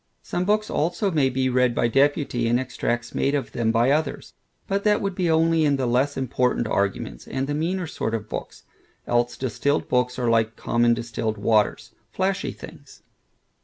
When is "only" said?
5.29-5.63